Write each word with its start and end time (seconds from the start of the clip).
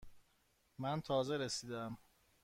من 0.79 1.01
تازه 1.01 1.37
رسیده 1.37 1.77
ام. 1.79 1.97